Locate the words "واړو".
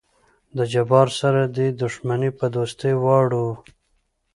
3.03-3.47